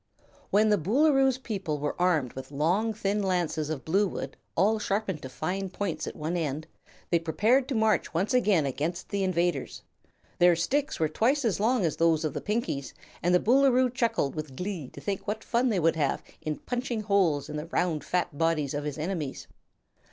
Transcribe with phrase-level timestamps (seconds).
[0.49, 5.29] When the Boolooroo's people were armed with long, thin lances of bluewood, all sharpened to
[5.29, 6.65] fine points at one end,
[7.11, 9.83] they prepared to march once more against the invaders.
[10.39, 14.33] Their sticks were twice as long as those of the Pinkies and the Boolooroo chuckled
[14.33, 18.03] with glee to think what fun they would have in punching holes in the round,
[18.03, 19.45] fat bodies of his enemies.